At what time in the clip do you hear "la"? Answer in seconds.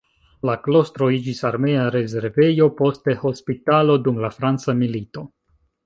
0.49-0.53, 4.27-4.37